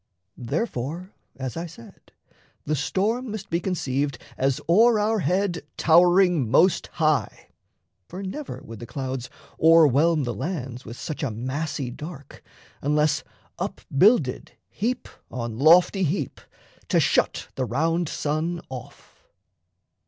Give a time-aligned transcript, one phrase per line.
[0.39, 2.11] Therefore, as I said,
[2.65, 7.49] The storm must be conceived as o'er our head Towering most high;
[8.07, 9.29] for never would the clouds
[9.61, 12.41] O'erwhelm the lands with such a massy dark,
[12.81, 13.23] Unless
[13.59, 16.41] up builded heap on lofty heap,
[16.87, 19.27] To shut the round sun off.